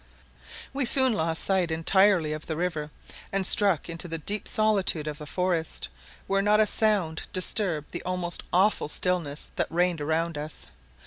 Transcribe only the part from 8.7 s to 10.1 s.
stillness that reigned